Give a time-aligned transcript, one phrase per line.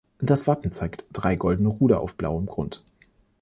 [0.19, 2.83] Das Wappen zeigt drei goldene Ruder auf blauem Grund.